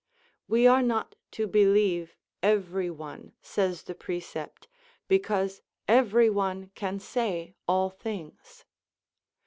We 0.47 0.65
are 0.65 0.81
not 0.81 1.15
to 1.33 1.45
believe 1.45 2.15
every 2.41 2.89
one, 2.89 3.33
says 3.39 3.83
the 3.83 3.93
precept, 3.93 4.67
because 5.07 5.61
every 5.87 6.27
one 6.27 6.71
can 6.73 6.97
say 6.99 7.53
all 7.67 7.91
things. 7.91 8.65